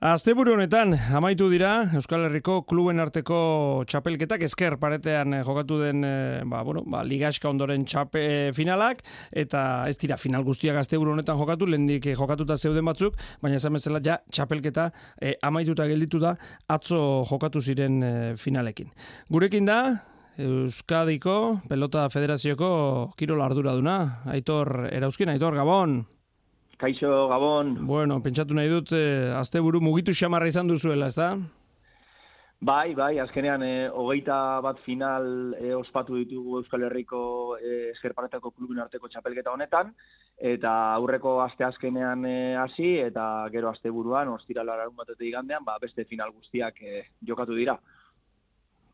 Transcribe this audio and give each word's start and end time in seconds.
Asteburu 0.00 0.54
honetan 0.56 0.94
amaitu 1.12 1.50
dira 1.52 1.82
Euskal 1.92 2.22
Herriko 2.24 2.62
kluben 2.64 3.02
arteko 3.02 3.84
txapelketak 3.84 4.40
esker 4.46 4.78
paretean 4.80 5.34
eh, 5.36 5.40
jokatu 5.44 5.76
den 5.76 6.06
eh, 6.08 6.40
ba, 6.48 6.62
bueno, 6.64 6.80
ba, 6.88 7.02
ligaska 7.04 7.50
ondoren 7.50 7.82
txape 7.84 8.22
finalak 8.56 9.02
eta 9.36 9.84
ez 9.92 9.98
dira 10.00 10.16
final 10.16 10.46
guztiak 10.46 10.78
asteburu 10.80 11.12
honetan 11.12 11.36
jokatu 11.36 11.68
lehendik 11.68 12.08
jokatuta 12.16 12.56
zeuden 12.56 12.88
batzuk 12.88 13.18
baina 13.42 13.58
esan 13.60 13.76
bezala 13.76 14.00
ja 14.00 14.16
txapelketa 14.32 14.86
e, 15.20 15.34
amaituta 15.44 15.84
gelditu 15.90 16.16
da 16.22 16.32
atzo 16.72 17.26
jokatu 17.28 17.60
ziren 17.60 18.00
finalekin. 18.40 18.88
Gurekin 19.28 19.68
da 19.68 19.82
Euskadiko 20.40 21.60
Pelota 21.68 22.06
Federazioko 22.08 23.12
Kirola 23.20 23.50
Arduraduna 23.50 23.98
Aitor 24.32 24.88
Erauzkin, 24.88 25.28
Aitor 25.28 25.60
Gabon 25.60 25.98
Kaixo, 26.80 27.28
Gabon. 27.28 27.74
Bueno, 27.86 28.22
pentsatu 28.24 28.56
nahi 28.56 28.70
dut, 28.72 28.94
eh, 28.96 29.34
asteburu 29.36 29.82
mugitu 29.84 30.14
xamarra 30.16 30.48
izan 30.48 30.70
duzuela, 30.70 31.10
ez 31.12 31.16
da? 31.18 31.34
Bai, 32.60 32.94
bai, 32.94 33.18
azkenean, 33.20 33.62
eh, 33.62 33.88
hogeita 33.88 34.60
bat 34.64 34.80
final 34.84 35.54
eh, 35.58 35.74
ospatu 35.76 36.16
ditugu 36.16 36.58
Euskal 36.58 36.82
Herriko 36.88 37.20
eh, 37.56 37.90
eskerparetako 37.92 38.50
klubin 38.52 38.80
arteko 38.80 39.08
txapelketa 39.08 39.52
honetan, 39.52 39.94
eta 40.36 40.72
aurreko 40.96 41.38
aste 41.44 41.64
azkenean 41.64 42.24
hasi 42.60 42.98
eta 43.00 43.46
gero 43.52 43.68
asteburuan, 43.68 44.28
ostira 44.32 44.64
larun 44.64 44.96
batetik 44.96 45.28
igandean, 45.28 45.64
ba, 45.64 45.78
beste 45.80 46.04
final 46.04 46.32
guztiak 46.32 46.80
eh, 46.80 47.06
jokatu 47.24 47.56
dira. 47.56 47.76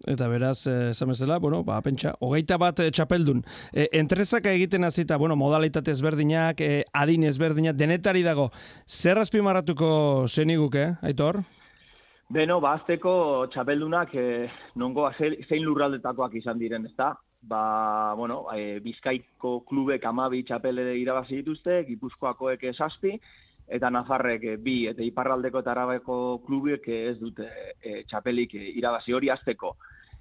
Eta 0.05 0.28
beraz, 0.28 0.66
eh, 0.66 0.91
esan 0.91 1.09
bezala, 1.09 1.38
bueno, 1.38 1.62
ba, 1.64 1.80
pentsa, 1.80 2.12
hogeita 2.20 2.59
bat 2.60 2.80
e, 2.84 2.91
txapeldun. 2.92 3.41
E, 3.73 3.88
entrezaka 3.96 4.52
egiten 4.52 4.84
hasita, 4.84 5.16
bueno, 5.16 5.37
modalitate 5.41 5.91
ezberdinak, 5.91 6.60
e, 6.60 6.84
adin 6.92 7.24
ezberdinak, 7.24 7.77
denetari 7.77 8.23
dago. 8.23 8.51
Zer 8.87 9.18
azpimarratuko 9.18 10.27
zeniguk, 10.28 10.77
eh, 10.77 10.90
Aitor? 11.01 11.40
Beno, 12.28 12.60
ba, 12.60 12.74
azteko 12.77 13.46
txapeldunak 13.54 14.14
e, 14.14 14.27
nongo 14.77 15.09
zein 15.16 15.65
lurraldetakoak 15.65 16.34
izan 16.34 16.59
diren, 16.59 16.84
ez 16.84 16.95
da? 16.99 17.15
Ba, 17.46 18.12
bueno, 18.18 18.45
e, 18.52 18.80
bizkaiko 18.84 19.60
klubek 19.65 20.04
amabi 20.04 20.43
txapele 20.45 20.90
irabazi 21.01 21.40
dituzte, 21.40 21.84
gipuzkoakoek 21.88 22.65
esazpi, 22.73 23.15
eta 23.68 23.90
Nafarrek 23.90 24.46
bi, 24.62 24.86
eta 24.90 25.02
iparraldeko 25.02 25.60
eta 25.60 25.72
arabeko 25.72 26.16
klubek 26.46 26.88
ez 26.88 27.16
dute 27.18 27.46
e, 27.82 28.02
txapelik 28.09 28.54
irabazi 28.54 29.14
hori 29.16 29.30
azteko. 29.30 29.74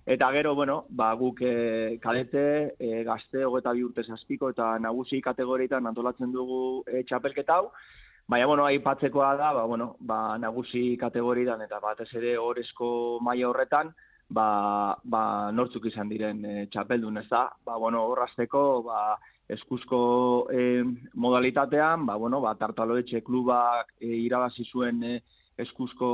Eta 0.06 0.30
gero, 0.32 0.54
bueno, 0.54 0.86
ba, 0.90 1.14
guk 1.18 1.42
e, 1.42 1.98
kadete, 2.02 2.76
e, 2.78 3.04
gazte, 3.04 3.42
hogeta 3.46 3.72
bi 3.74 3.84
urte 3.84 4.04
zazpiko, 4.06 4.52
eta 4.54 4.76
nagusi 4.78 5.18
kategorietan 5.22 5.88
antolatzen 5.90 6.34
dugu 6.34 6.84
e, 6.86 7.02
txapelketa 7.10 7.56
hau. 7.58 7.72
Baina, 8.30 8.46
bueno, 8.46 8.66
aipatzekoa 8.66 9.32
da, 9.38 9.52
ba, 9.54 9.64
bueno, 9.66 9.96
ba, 10.00 10.38
nagusi 10.42 10.96
kategorietan 11.02 11.62
eta 11.66 11.80
batez 11.82 12.12
ere 12.22 12.36
horrezko 12.38 13.20
maila 13.22 13.50
horretan, 13.50 13.90
ba, 14.30 14.96
ba, 15.04 15.24
nortzuk 15.54 15.90
izan 15.90 16.10
diren 16.10 16.46
e, 16.46 16.54
txapeldun, 16.74 17.18
ez 17.22 17.28
da? 17.30 17.48
Ba, 17.66 17.78
bueno, 17.82 18.06
horrazteko, 18.12 18.62
ba, 18.86 19.18
eskuzko 19.50 20.48
e, 20.52 20.84
modalitatean, 21.14 22.06
ba, 22.06 22.16
bueno, 22.16 22.42
ba, 22.42 22.56
tartaloetxe 22.58 23.22
klubak 23.24 23.94
e, 24.00 24.10
irabazi 24.26 24.66
zuen 24.66 25.04
e, 25.04 25.16
eskuzko 25.62 26.10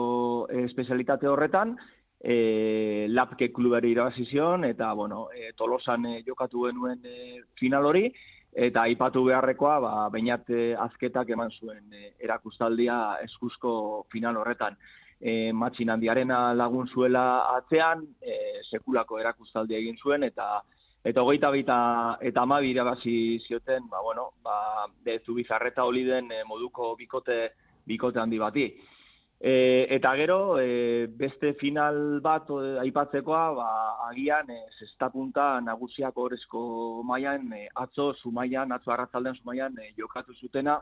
e, 0.51 0.65
espezialitate 0.65 1.29
horretan, 1.31 1.77
e, 2.19 3.07
lapke 3.09 3.51
klubari 3.55 3.93
irabazi 3.95 4.25
zion, 4.25 4.65
eta, 4.67 4.91
bueno, 4.93 5.29
e, 5.31 5.53
tolosan 5.57 6.05
e, 6.05 6.15
jokatu 6.27 6.67
genuen 6.67 6.99
e, 7.05 7.41
final 7.59 7.87
hori, 7.87 8.09
eta 8.51 8.83
aipatu 8.83 9.23
beharrekoa, 9.29 9.77
ba, 9.79 9.93
bainat 10.11 10.51
azketak 10.85 11.31
eman 11.31 11.53
zuen 11.55 11.85
e, 11.95 12.11
erakustaldia 12.19 12.97
eskuzko 13.23 14.05
final 14.11 14.41
horretan. 14.43 14.75
E, 15.21 15.53
matxin 15.53 15.91
handiarena 15.93 16.49
lagun 16.57 16.87
zuela 16.89 17.55
atzean, 17.55 18.03
e, 18.19 18.59
sekulako 18.67 19.21
erakustaldia 19.21 19.79
egin 19.79 19.97
zuen, 20.01 20.25
eta 20.27 20.57
eta 21.03 21.23
hogeita 21.23 21.49
bita 21.51 21.77
eta 22.21 22.41
amabi 22.41 22.71
irabazi 22.71 23.39
zioten, 23.47 23.89
ba, 23.89 24.01
bueno, 24.01 24.31
ba, 24.43 24.87
de 25.03 25.19
zubizarreta 25.25 25.85
holi 25.85 26.03
den 26.05 26.29
moduko 26.47 26.95
bikote, 26.95 27.51
bikote 27.85 28.19
handi 28.19 28.37
bati. 28.37 28.65
E, 29.43 29.87
eta 29.89 30.13
gero, 30.15 30.59
e, 30.61 31.07
beste 31.17 31.55
final 31.57 32.19
bat 32.21 32.45
e, 32.53 32.77
aipatzekoa, 32.83 33.45
ba, 33.57 33.69
agian, 34.11 34.51
e, 34.53 34.59
zesta 34.77 35.09
punta 35.09 35.55
nagusiak 35.65 36.13
horrezko 36.13 37.01
maian, 37.03 37.47
e, 37.57 37.65
atzo 37.73 38.11
zumaian, 38.21 38.71
atzo 38.71 38.93
arratzaldean 38.93 39.39
zumaian, 39.41 39.79
e, 39.81 39.95
jokatu 39.97 40.37
zutena, 40.37 40.77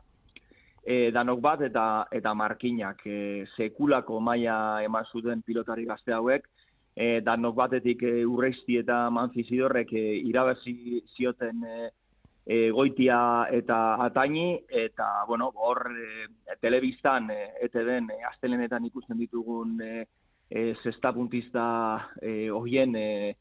e, 0.84 1.12
danok 1.16 1.40
bat 1.40 1.64
eta 1.64 1.86
eta 2.12 2.34
markinak 2.36 3.06
e, 3.08 3.46
sekulako 3.56 4.20
maila 4.20 4.84
eman 4.84 5.08
zuten 5.12 5.42
pilotari 5.48 5.88
gazte 5.88 6.12
hauek, 6.12 6.48
e, 7.00 7.22
danok 7.24 7.56
batetik 7.56 8.04
e, 8.04 8.14
urreizti 8.28 8.76
eta 8.82 9.06
manzizidorrek 9.16 9.94
e, 9.96 10.04
irabazi 10.28 11.00
zioten 11.16 11.64
e, 11.64 11.78
e, 12.44 12.58
goitia 12.76 13.20
eta 13.56 13.78
ataini, 14.04 14.60
eta, 14.68 15.08
bueno, 15.28 15.52
hor 15.56 15.86
e, 15.96 16.58
telebistan, 16.60 17.30
e, 17.32 17.54
ete 17.64 17.86
e, 17.88 18.02
astelenetan 18.34 18.86
ikusten 18.92 19.18
ditugun 19.18 19.80
e, 19.82 20.08
e, 20.50 20.74
zesta 20.84 21.14
e, 22.22 22.50
hoien 22.50 22.96
e, 22.96 23.36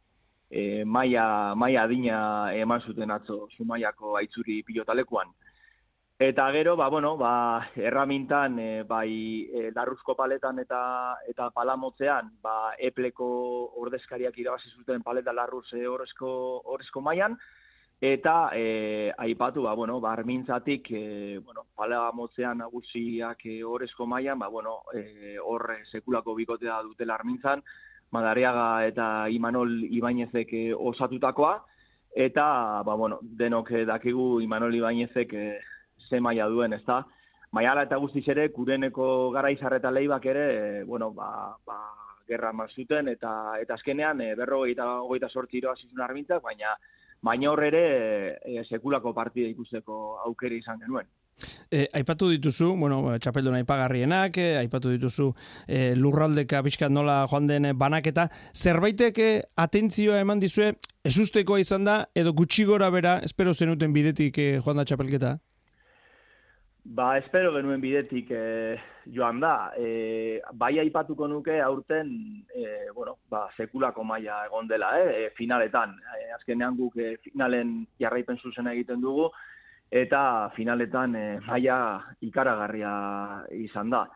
e, 0.51 0.85
maia, 0.85 1.55
maia 1.57 1.83
adina 1.83 2.55
eman 2.55 2.81
zuten 2.81 3.11
atzo, 3.11 3.49
zumaiako 3.57 4.17
aitzuri 4.17 4.63
pilotalekuan. 4.63 5.35
Eta 6.21 6.51
gero, 6.51 6.75
ba, 6.77 6.89
bueno, 6.89 7.17
ba, 7.17 7.71
erramintan, 7.77 8.59
e, 8.59 8.83
bai, 8.83 9.47
e, 9.55 9.71
larruzko 9.71 10.17
paletan 10.19 10.59
eta 10.59 10.81
eta 11.31 11.51
palamotzean, 11.55 12.33
ba, 12.43 12.73
epleko 12.91 13.29
ordezkariak 13.79 14.41
irabazi 14.43 14.73
zuten 14.75 15.05
paleta 15.07 15.33
larruz 15.33 15.69
e, 15.75 15.87
horrezko 15.87 17.01
maian, 17.01 17.39
Eta 18.01 18.51
e, 18.55 19.13
aipatu, 19.19 19.63
ba, 19.63 19.73
bueno, 19.75 20.01
barmintzatik, 20.01 20.91
e, 20.91 21.39
bueno, 21.39 21.65
pala 21.75 22.13
motzean 22.15 22.59
nagusiak 22.63 23.43
e, 23.45 23.63
horrezko 23.65 24.07
mailan, 24.07 24.39
ba, 24.39 24.47
bueno, 24.47 24.83
e, 24.95 25.35
horre 25.43 25.81
sekulako 25.87 26.35
bikotea 26.35 26.83
dutela 26.83 27.15
armintzan, 27.15 27.63
Madariaga 28.11 28.87
eta 28.87 29.29
Imanol 29.29 29.83
Ibainezek 29.85 30.55
osatutakoa, 30.79 31.57
eta, 32.15 32.83
ba, 32.87 32.95
bueno, 32.95 33.19
denok 33.23 33.73
dakigu 33.91 34.41
Imanol 34.47 34.79
Ibainezek 34.79 35.35
e, 35.35 35.49
ze 36.09 36.21
maila 36.21 36.49
duen, 36.49 36.73
ez 36.73 36.85
da? 36.87 37.03
Maiala 37.53 37.87
eta 37.87 37.97
guztiz 37.97 38.27
ere, 38.29 38.51
kureneko 38.53 39.31
gara 39.33 39.51
izarreta 39.51 39.91
lehibak 39.91 40.27
ere, 40.29 40.45
e, 40.55 40.85
bueno, 40.85 41.11
ba, 41.17 41.57
ba, 41.67 41.79
gerra 42.29 42.53
mazuten, 42.53 43.09
eta, 43.09 43.31
eta 43.63 43.79
azkenean, 43.79 44.21
e, 44.21 44.35
berro 44.37 44.65
eta 44.69 44.89
goita 45.09 45.29
sortzi 45.29 45.63
zizun 45.63 46.03
armintzak, 46.05 46.43
baina, 46.43 46.77
baina 47.23 47.51
hor 47.51 47.65
ere 47.65 47.85
e, 48.45 48.65
sekulako 48.65 49.15
partida 49.15 49.49
ikusteko 49.49 50.19
aukera 50.27 50.55
izan 50.55 50.79
genuen. 50.85 51.09
E, 51.71 51.87
aipatu 51.95 52.29
dituzu, 52.33 52.73
bueno, 52.77 53.01
txapeldun 53.23 53.61
aipagarrienak, 53.61 54.37
e, 54.37 54.57
aipatu 54.59 54.91
dituzu 54.91 55.31
e, 55.67 55.95
lurraldeka 55.97 56.63
pixkat 56.67 56.93
nola 56.93 57.23
joan 57.31 57.47
den 57.47 57.71
banaketa, 57.79 58.29
zerbaitek 58.53 59.21
atentzioa 59.57 60.21
eman 60.21 60.43
dizue, 60.43 60.75
ezustekoa 61.07 61.63
izan 61.63 61.87
da, 61.89 62.01
edo 62.15 62.35
gutxi 62.37 62.67
gora 62.69 62.91
bera, 62.91 63.21
espero 63.25 63.55
zenuten 63.55 63.95
bidetik 63.95 64.43
joan 64.65 64.83
da 64.83 64.85
txapelketa? 64.85 65.39
Ba, 66.89 67.19
espero 67.19 67.51
genuen 67.53 67.83
bidetik 67.83 68.31
e, 68.33 68.79
joan 69.13 69.43
da. 69.43 69.75
E, 69.77 70.41
bai 70.57 70.79
aipatuko 70.81 71.27
nuke 71.29 71.59
aurten, 71.61 72.09
e, 72.49 72.89
bueno, 72.97 73.19
ba, 73.29 73.43
sekulako 73.59 74.07
maila 74.09 74.39
egon 74.47 74.71
dela, 74.71 74.95
e, 74.97 75.29
finaletan. 75.37 75.93
E, 76.17 76.31
azkenean 76.39 76.79
guk 76.81 76.97
e, 76.97 77.11
finalen 77.27 77.83
jarraipen 78.01 78.41
zuzen 78.41 78.73
egiten 78.73 79.05
dugu, 79.05 79.29
eta 79.93 80.49
finaletan 80.57 81.13
e, 81.13 81.27
maila 81.45 81.79
ikaragarria 82.25 82.97
izan 83.61 83.93
da. 83.93 84.07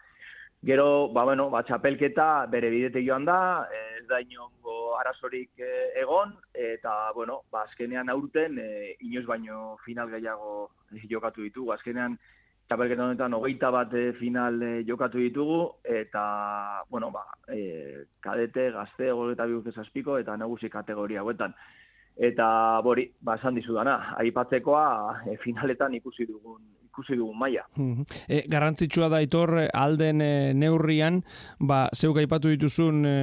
Gero, 0.64 1.10
ba, 1.12 1.28
bueno, 1.28 1.50
ba, 1.52 1.66
txapelketa 1.68 2.46
bere 2.48 2.72
bidetik 2.72 3.04
joan 3.04 3.28
da, 3.28 3.38
ez 3.98 4.06
da 4.08 4.24
inongo 4.24 4.94
arazorik 4.96 5.60
egon, 6.00 6.38
eta, 6.56 7.10
bueno, 7.12 7.42
ba, 7.52 7.66
azkenean 7.68 8.08
aurten, 8.08 8.56
e, 8.56 8.94
inoz 9.04 9.26
baino 9.28 9.74
final 9.84 10.08
gehiago 10.08 10.70
jokatu 11.10 11.44
ditugu. 11.44 11.76
Azkenean, 11.76 12.16
txapelketa 12.68 13.06
honetan 13.06 13.34
hogeita 13.36 13.70
bat 13.74 13.94
eh, 13.98 14.12
final 14.18 14.60
e, 14.62 14.72
jokatu 14.88 15.20
ditugu, 15.22 15.60
eta, 15.84 16.24
bueno, 16.90 17.10
ba, 17.14 17.24
e, 17.48 18.04
kadete, 18.20 18.70
gazte, 18.74 19.10
goleta 19.12 19.46
bihurtez 19.46 19.76
aspiko, 19.82 20.18
eta 20.18 20.36
negusi 20.40 20.70
kategoria 20.72 21.20
hauetan. 21.22 21.54
Eta, 22.16 22.46
bori, 22.84 23.08
ba, 23.20 23.38
esan 23.40 23.56
dizu 23.58 23.76
dana, 23.78 23.98
aipatzekoa 24.22 24.86
e, 25.26 25.36
finaletan 25.44 25.94
ikusi 26.00 26.28
dugun 26.28 26.62
ikusi 26.92 27.16
dugun 27.16 27.38
maila. 27.40 27.64
E, 28.28 28.42
garrantzitsua 28.52 29.08
da 29.12 29.22
itor 29.24 29.54
alden 29.72 30.20
e, 30.20 30.32
neurrian, 30.54 31.22
ba, 31.58 31.86
zeuk 31.96 32.20
aipatu 32.22 32.52
dituzun 32.52 33.04
e, 33.08 33.14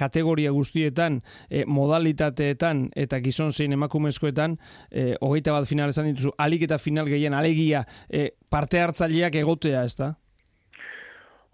kategoria 0.00 0.52
guztietan, 0.56 1.20
e, 1.50 1.64
modalitateetan 1.68 2.86
eta 2.96 3.20
gizon 3.24 3.52
zein 3.52 3.76
emakumezkoetan, 3.76 4.56
e, 4.90 5.10
hogeita 5.20 5.52
bat 5.52 5.68
final 5.68 5.92
esan 5.92 6.08
dituzu, 6.10 6.32
alik 6.40 6.64
eta 6.68 6.80
final 6.80 7.10
gehien 7.10 7.36
alegia 7.36 7.84
e, 8.08 8.30
parte 8.48 8.80
hartzaileak 8.80 9.36
egotea, 9.42 9.84
ez 9.84 9.98
da? 10.00 10.14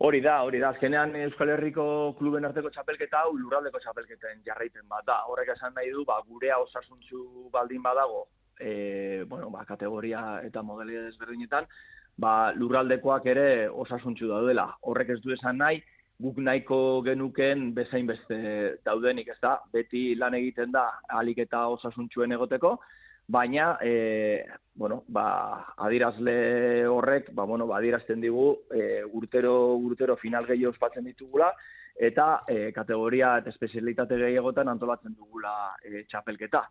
Hori 0.04 0.20
da, 0.20 0.40
hori 0.42 0.58
da. 0.60 0.72
Azkenean 0.74 1.14
Euskal 1.16 1.52
Herriko 1.54 1.84
kluben 2.18 2.44
arteko 2.44 2.70
txapelketa 2.74 3.22
hau 3.24 3.36
lurraldeko 3.38 3.80
txapelketen 3.80 4.42
jarraipen 4.46 4.86
bat 4.90 5.06
da. 5.06 5.20
Horrek 5.30 5.54
esan 5.54 5.74
nahi 5.74 5.92
du, 5.94 6.02
ba, 6.06 6.18
gurea 6.28 6.58
osasuntzu 6.60 7.48
baldin 7.54 7.82
badago, 7.82 8.26
e, 8.60 9.24
bueno, 9.28 9.50
ba, 9.50 9.64
kategoria 9.64 10.40
eta 10.44 10.62
modelia 10.62 11.02
desberdinetan, 11.02 11.66
ba, 12.16 12.52
lurraldekoak 12.54 13.26
ere 13.26 13.68
osasuntzu 13.68 14.28
daudela. 14.30 14.68
Horrek 14.82 15.16
ez 15.16 15.20
du 15.22 15.34
esan 15.34 15.58
nahi, 15.58 15.82
guk 16.20 16.38
nahiko 16.38 17.02
genuken 17.06 17.72
bezain 17.74 18.06
beste 18.06 18.38
daudenik, 18.86 19.32
ez 19.34 19.40
da? 19.42 19.58
Beti 19.72 20.12
lan 20.18 20.34
egiten 20.38 20.72
da, 20.72 20.86
alik 21.08 21.42
eta 21.46 21.66
osasuntzuen 21.74 22.32
egoteko, 22.36 22.78
baina 23.26 23.78
e, 23.82 24.44
bueno, 24.74 25.02
ba, 25.08 25.74
adirazle 25.76 26.86
horrek, 26.86 27.32
ba, 27.34 27.44
bueno, 27.44 27.66
ba, 27.66 27.78
adirazten 27.78 28.20
digu 28.20 28.50
e, 28.70 29.02
urtero, 29.04 29.74
urtero 29.76 30.16
final 30.16 30.46
gehiago 30.46 30.74
ospatzen 30.74 31.04
ditugula, 31.10 31.50
eta 31.94 32.42
e, 32.48 32.72
kategoria 32.74 33.38
eta 33.38 33.52
espezialitate 33.54 34.18
gehiagotan 34.18 34.68
antolatzen 34.68 35.14
dugula 35.14 35.74
e, 35.82 36.04
txapelketa. 36.10 36.64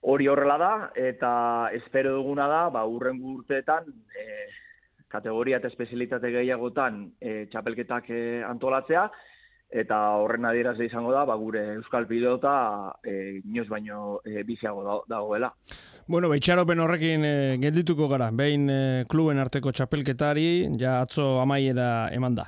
Hori 0.00 0.28
horrela 0.30 0.58
da, 0.58 0.72
eta 0.94 1.70
espero 1.74 2.14
duguna 2.14 2.46
da, 2.48 2.68
ba, 2.70 2.84
urren 2.86 3.18
urteetan, 3.18 3.88
e, 4.14 4.26
kategoria 5.10 5.58
eta 5.58 5.70
espezialitate 5.72 6.30
gehiagotan 6.30 7.02
e, 7.20 7.46
txapelketak 7.50 8.10
e, 8.14 8.22
antolatzea, 8.46 9.08
eta 9.68 9.98
horren 10.16 10.46
adieraz 10.48 10.78
izango 10.80 11.12
da, 11.12 11.24
ba, 11.28 11.34
gure 11.36 11.64
Euskal 11.74 12.06
Pilota 12.08 12.94
e, 13.02 13.40
inoz 13.42 13.66
baino 13.68 14.20
e, 14.24 14.42
biziago 14.46 15.02
dagoela. 15.08 15.52
Bueno, 16.08 16.30
beitxaropen 16.32 16.80
horrekin 16.80 17.24
e, 17.28 17.32
geldituko 17.60 18.06
gara, 18.08 18.30
behin 18.32 18.70
e, 18.72 18.80
kluben 19.12 19.42
arteko 19.42 19.74
txapelketari, 19.76 20.70
ja 20.80 21.02
atzo 21.02 21.34
amaiera 21.42 22.08
eman 22.16 22.38
da. 22.38 22.46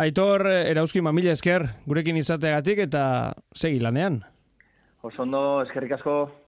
Aitor, 0.00 0.46
e, 0.48 0.62
erauzki 0.70 1.02
mamila 1.04 1.34
esker, 1.36 1.66
gurekin 1.84 2.16
izateagatik 2.16 2.86
eta 2.86 3.04
segi 3.52 3.82
lanean. 3.84 4.22
Osondo, 5.04 5.60
eskerrik 5.66 5.98
asko. 5.98 6.16